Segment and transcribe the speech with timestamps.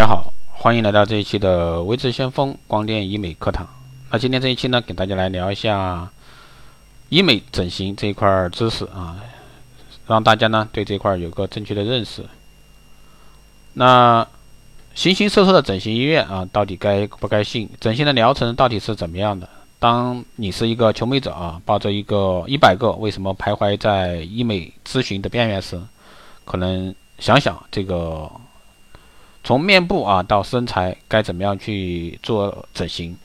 [0.00, 3.68] 大家好，欢迎来到这一期的微智先锋光电医美课堂。
[4.10, 6.08] 那今天这一期呢，给大家来聊一下
[7.10, 9.20] 医美整形这一块知识啊，
[10.06, 12.24] 让大家呢对这块有个正确的认识。
[13.74, 14.26] 那
[14.94, 17.68] 形形色色的整形医院啊，到底该不该信？
[17.78, 19.46] 整形的疗程到底是怎么样的？
[19.78, 25.78] 当你是一个求美者啊，抱着一个一百个为什么徘徊在医美咨询的边缘时，
[26.46, 28.30] 可能想想这个。
[29.42, 33.16] 从面部啊到身材该怎么样去做整形？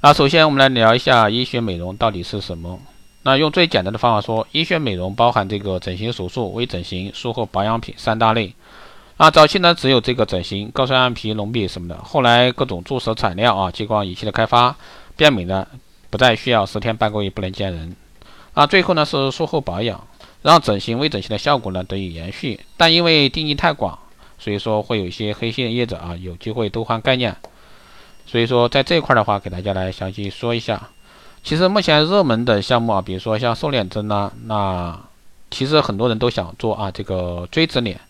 [0.00, 2.80] 那首先我们来聊一下医学美容到底是什么？
[3.22, 8.54] 那用最简单的方法说，医学美容包含这个整形手术、微整形、术后保养品三大类。
[9.18, 14.74] 那早期呢只有这个整形、高双眼皮、隆鼻什么的，后来各种注射材料啊、激光仪器的开发，
[15.18, 15.66] 变美呢
[16.08, 17.94] 不再需要十天半个月不能见人。
[18.54, 20.02] 那最后呢是术后保养，
[20.40, 23.98] 让整形、微整形的效果呢得以延续，但因为定义太广。
[24.40, 27.36] 所以说会有一些黑心的业者啊，有机会偷换概念。
[28.26, 30.88] 所以说在这一块的话，给大家来详细说一下。
[31.42, 34.98] 其实目前热门的项目啊，比如说像瘦脸针呐，那
[35.50, 38.00] 其实很多人都想做啊，这个锥子脸。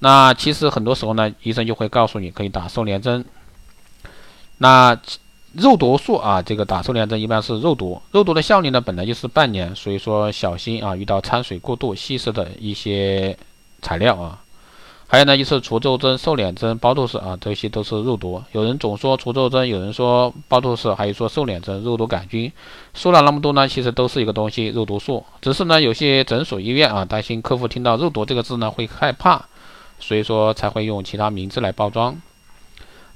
[0.00, 3.24] 那其实很多时候呢，医生就会告诉你可以打瘦脸针。
[4.58, 4.98] 那
[5.52, 13.36] 肉毒素啊，这个打瘦脸针一般是肉毒，肉毒的效力呢本来就是半年，所以说小心啊，遇到掺水过度、稀释的一些
[13.82, 14.38] 材料啊。
[15.12, 18.40] 还有呢，就是除皱针、瘦脸针、包肚式啊，这些都是肉毒。
[18.52, 22.52] 有人总说除皱针，有人说包肚式，还有说瘦脸针肉毒杆菌。
[22.94, 25.24] 说了那么多呢，其实都是一个东西，肉毒素。
[25.40, 29.46] 只是呢，有些诊所、医院啊，担心客户听到肉毒这个字呢会害怕，
[29.98, 32.16] 所以说才会用其他名字来包装。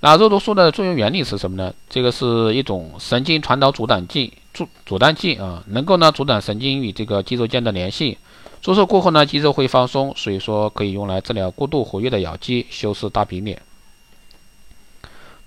[0.01, 1.73] 那肉毒素的作用原理是什么呢？
[1.89, 8.19] 这个是一种神经传导阻断剂，阻阻断剂啊，能够呢阻断神经与这个肌肉间的联系。
[8.65, 13.61] 注射过后呢，肌肉会放松，所以说可以用来治疗过度活跃的咬肌，修饰大饼脸。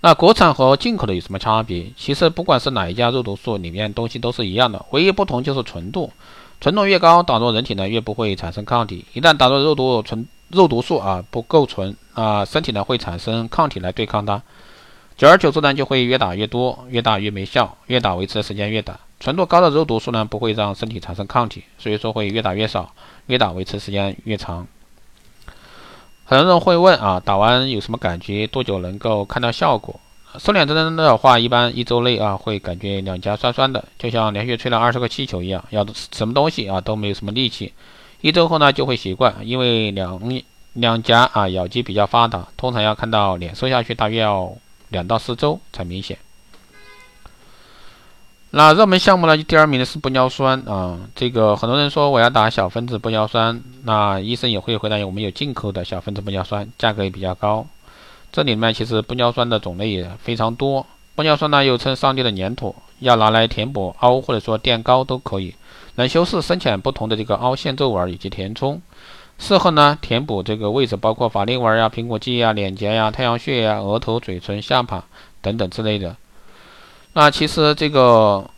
[0.02, 1.86] 那国产和进口的有什么差别？
[1.96, 6.12] 其实不管是哪一家肉毒素，里面东西都是一样的，唯一不同就是纯度。
[6.60, 9.04] 纯度越高，打入人体呢越不会产生抗体。
[9.12, 14.40] 一旦打入肉毒纯肉毒素啊不够纯啊，身体呢会产生抗体来对抗它。
[15.16, 18.96] 久而久之呢，就会越打越多，越打越没效，越打维持的时间越短。
[19.20, 22.92] 纯度高的肉毒素呢，不会让身体产生抗体，所以说会越打越少，
[23.26, 24.66] 越打维持时间越长。
[26.24, 28.46] 很多人会问啊，打完有什么感觉？
[28.46, 29.98] 多久能够看到效果？
[30.38, 37.72] 瘦脸针的话，一般一周内啊，会感觉两颊酸酸的，就像连续吹了二十个气球一样，咬什么东西啊都没有什么力气。
[38.20, 40.20] 一周后呢，就会习惯，因为两
[40.74, 44.56] 两颊啊咬肌比较发达，通常要看到脸瘦下去，大约要。
[44.90, 46.16] 两到四周才明显。
[48.50, 49.36] 那热门项目呢？
[49.36, 50.98] 第二名的是玻尿酸啊。
[51.14, 57.66] 这个很多人说我要打小分子玻尿酸，那医生也会回答我们有进口的小分子玻尿酸，价格也比较高。
[58.32, 60.86] 这里面其实玻尿酸的种类也非常多。
[61.14, 65.54] 玻尿酸呢又称上帝的粘土，要拿来填补凹或者说垫高都可以，
[65.96, 68.80] 能修饰深浅不同的这个凹陷皱纹以及填充。
[69.38, 75.04] 适合呢填补这个位置，包括法令纹呀、苹果肌呀、脸颊呀、太阳穴呀、额头、嘴唇、下巴
[75.42, 76.16] 等等之类的。
[77.18, 78.48] 那其实这个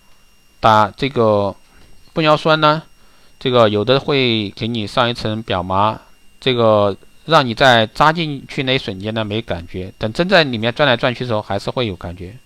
[0.61, 1.57] 打这个
[2.13, 2.83] 玻尿酸呢，
[3.39, 5.99] 这个有的会给你上一层表麻，
[6.39, 6.95] 这个
[7.25, 12.37] 让你在扎进去那一瞬间呢没感觉，等真在里面转来转去的时候还是会有感觉。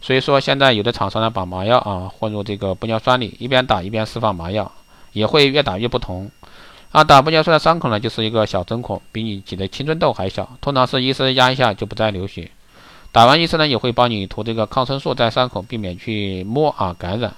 [0.00, 4.72] 所以说现在有的厂商呢把麻药啊混入这个玻尿酸里，一边打一边释放麻药，
[5.12, 6.28] 也会越打越不同。
[6.90, 12.50] 啊，打玻尿酸的伤口呢，就是一个小针孔，比你挤的青春痘还小，通常是医生压一下就不再流血。
[13.14, 17.32] 打完医生呢也会帮你涂这个抗生素在伤口，避免去摸啊感染。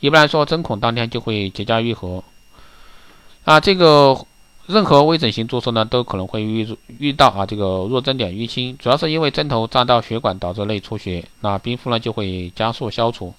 [0.00, 2.24] 一般来说，针孔当天就会结痂愈合。
[3.44, 4.16] 啊，这个
[4.64, 6.66] 任何微整形注射呢，都可能会遇
[6.98, 13.34] 遇到啊这个弱针点淤青，主要是因为针头扎到血管导致内出血，那冰敷呢就会加速消除。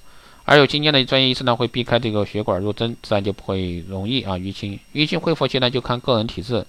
[0.46, 4.80] 而有经验的专业医生呢，会避开这个血管入针，自然就不会容易啊淤青。
[4.94, 6.64] 淤青恢复期呢，就看个人体质，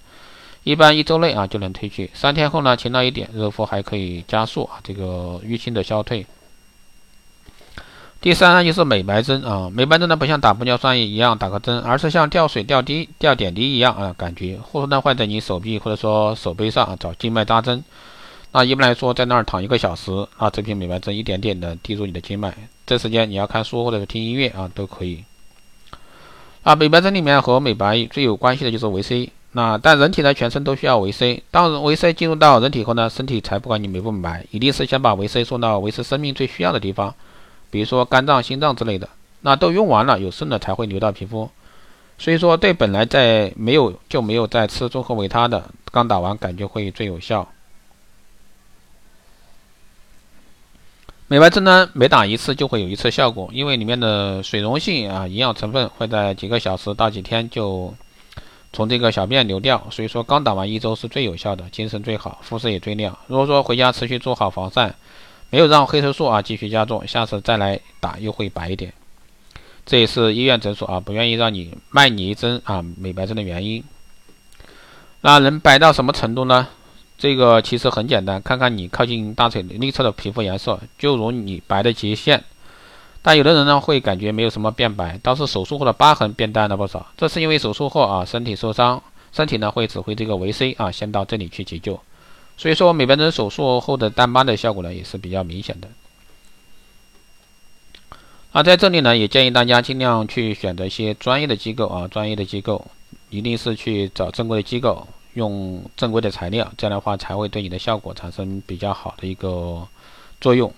[0.69, 6.27] 一般一周内啊就能褪去，三天后呢轻了一点，热敷还可以加速啊这个淤青的消退。
[8.21, 17.83] 第三呢就是美白针啊，美白针呢不像打玻尿酸一样打个针，而是像吊水、吊滴、吊点滴一样啊感觉，或者呢会在你手臂或者说手背上啊找静脉扎针。
[18.53, 22.55] 那一般来说，在那儿躺一个小时，啊，这瓶美白针一点点的滴入你的经脉，
[22.87, 25.25] 这时间你要看书或者是听音乐啊，都可以。
[26.63, 29.31] 啊，美白针里面和美白最有关系的就是维 C。
[29.59, 37.15] 啊但人体呢全身都需要维 c 当维 c 进入到人体后呢身体才不管你美不美白一定是先把维 c 送到维持生命最需要的地方
[37.71, 39.09] 比如说肝脏心脏之类的
[39.41, 41.51] 那都用完了有剩的才会流到皮肤。
[42.19, 47.49] 所以说对本来在没有就没有在吃中和维他的刚打完感觉会最有效。
[51.29, 57.95] 美白针呢每打一次就会有一次效果因为里面的水溶性啊营养成分会在几个小时到几天就
[58.73, 63.19] 从这个小便流掉，所以说刚打完一周是最有效的，精神最好，肤色也最亮。
[63.27, 64.95] 如果说回家持续做好防晒，
[65.51, 68.93] 没有让黑色素啊继续加重，下次再来打又会白一点。
[69.87, 73.83] 这也是医院诊所啊不愿意让你卖你一针啊美白针的原因。
[75.23, 76.69] 那能白到什么程度呢？
[77.17, 82.45] 这个其实很简单，看看你靠近大腿内侧的皮肤颜色，就如你白的极限。
[83.29, 87.07] 但有的人呢会感觉没有什么变白，倒是手术后的疤痕变淡了不少。
[87.15, 89.03] 这是因为手术后啊身体受伤，
[89.33, 92.01] 身体呢会指挥这个维 C 啊先到这里去急救。
[92.57, 95.89] 所以说美白针手术后的淡斑的效果呢也是比较明显的。
[98.53, 102.87] 啊，在这里呢也建议大家尽量去选择一些专业的机构啊，专业的机构
[103.29, 105.07] 一定是去找正规的机构。
[105.35, 109.87] 用正规的材料，这样的话才会对你的效果产生比较好的一个
[110.41, 110.73] 作用。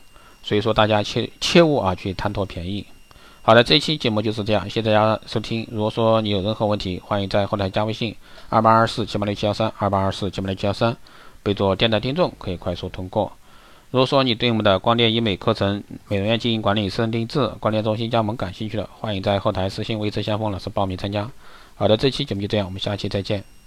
[0.50, 2.84] 所以说，大家切切勿啊去贪图便宜。
[3.40, 5.64] 好的，这期节目就是这样，谢谢大家收听。
[5.70, 8.16] 如果说你有任何问题，欢迎在后台加微信
[8.48, 10.96] 二八二四七八六七幺三二八二四七八六七幺三，
[11.44, 13.30] 备注电台听众，可以快速通过。
[13.92, 21.30] 如果说你对我们的光电医美课程、美容院经营管理、私人定制、光电中心加盟感兴趣的，欢迎在后台私信微知先锋老师报名参加。
[21.76, 23.59] 好的，这期节目就这样，我们下期再见。